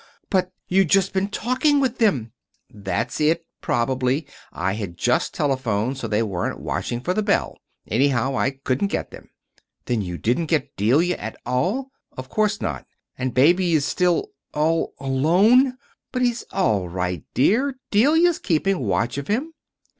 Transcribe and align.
But 0.31 0.51
you'd 0.67 0.89
just 0.89 1.13
been 1.13 1.27
talking 1.27 1.79
with 1.79 1.99
them!" 1.99 2.31
"That's 2.73 3.19
exactly 3.21 3.29
it, 3.29 3.45
probably. 3.61 4.27
I 4.51 4.73
had 4.73 4.97
just 4.97 5.31
telephoned, 5.31 5.99
so 5.99 6.07
they 6.07 6.23
weren't 6.23 6.59
watching 6.59 7.01
for 7.01 7.13
the 7.13 7.21
bell. 7.21 7.59
Anyhow, 7.87 8.35
I 8.35 8.49
couldn't 8.49 8.87
get 8.87 9.11
them." 9.11 9.29
"Then 9.85 10.01
you 10.01 10.17
didn't 10.17 10.47
get 10.47 10.75
Delia 10.75 11.17
at 11.17 11.37
all!" 11.45 11.91
"Of 12.17 12.29
course 12.29 12.59
not." 12.61 12.87
"And 13.15 13.35
Baby 13.35 13.73
is 13.75 13.85
still 13.85 14.31
all 14.55 14.95
alone!" 14.99 15.77
"But 16.11 16.23
he's 16.23 16.45
all 16.51 16.89
right, 16.89 17.23
dear. 17.35 17.77
Delia's 17.91 18.39
keeping 18.39 18.79
watch 18.79 19.19
of 19.19 19.27
him." 19.27 19.53